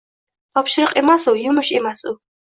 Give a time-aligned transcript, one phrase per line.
[0.57, 2.17] Topshiriq emas u, yumush emas u.